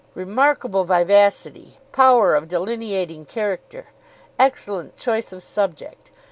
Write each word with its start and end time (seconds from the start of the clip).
"Remarkable 0.15 0.83
vivacity." 0.83 1.77
"Power 1.91 2.33
of 2.33 2.47
delineating 2.47 3.23
character." 3.23 3.89
"Excellent 4.39 4.97
choice 4.97 5.31
of 5.31 5.43
subject." 5.43 6.09